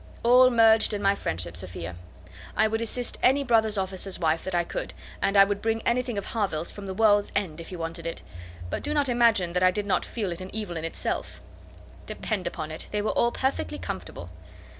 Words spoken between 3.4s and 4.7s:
brother officer's wife that I